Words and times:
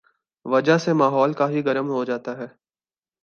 وجہ 0.45 0.77
سے 0.77 0.93
ماحول 0.93 1.33
کافی 1.33 1.65
گرم 1.65 1.89
ہوجاتا 1.89 2.37
ہے 2.37 2.47